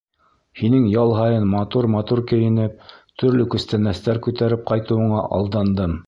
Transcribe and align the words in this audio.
Һинең 0.59 0.85
ял 0.91 1.11
һайын 1.17 1.43
матур-матур 1.49 2.21
кейенеп, 2.31 2.79
төрлө 3.23 3.45
күстәнәстәр 3.55 4.21
күтәреп 4.29 4.65
ҡайтыуыңа 4.73 5.21
алдандым. 5.39 5.95